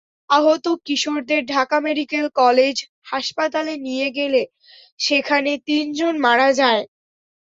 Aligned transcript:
আহত 0.29 0.65
কিশোরদের 0.85 1.41
Dhaka 1.53 1.77
medical 1.85 2.25
college 2.35 2.75
হাসপাতালে 3.11 3.73
নিয়ে 3.85 4.07
গেলে 4.17 4.41
সেখানে 4.99 5.51
তিনজন 5.67 6.13
মারা 6.25 6.49
যায়। 6.61 6.83